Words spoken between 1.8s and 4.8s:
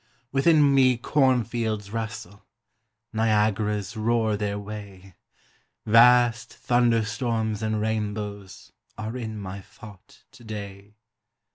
rustle, Niagaras roar their